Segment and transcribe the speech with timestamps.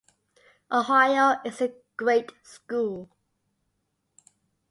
[0.71, 3.07] Ohio is a great school.